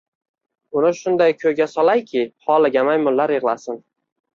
Uni 0.81 0.89
shunday 1.01 1.37
koʻyga 1.43 1.69
solayki, 1.75 2.27
holiga 2.51 2.89
maymunlar 2.93 3.41
yigʻlasin. 3.41 3.85